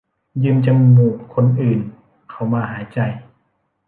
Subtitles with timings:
[0.43, 1.79] ยืมจมูกคนอื่น
[2.29, 2.99] เขามาหายใจ